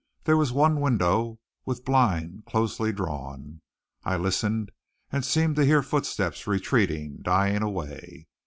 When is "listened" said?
4.17-4.71